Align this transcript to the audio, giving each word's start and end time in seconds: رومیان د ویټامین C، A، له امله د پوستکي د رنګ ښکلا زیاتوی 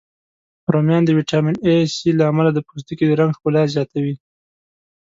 رومیان 0.73 1.03
د 1.05 1.09
ویټامین 1.17 1.55
C، 1.93 1.97
A، 2.09 2.11
له 2.19 2.23
امله 2.31 2.49
د 2.53 2.59
پوستکي 2.67 3.05
د 3.07 3.11
رنګ 3.19 3.31
ښکلا 3.37 3.63
زیاتوی 3.73 4.15